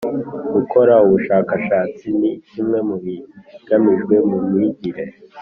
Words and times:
gukora 0.53 0.93
ubushakashatsi 1.05 2.05
ni 2.19 2.31
kimwe 2.51 2.79
mu 2.87 2.95
bigamijwe 3.03 4.15
mu 4.29 4.37
myigire 4.49 5.03